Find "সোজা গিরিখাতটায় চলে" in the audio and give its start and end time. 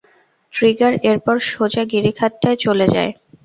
1.49-2.87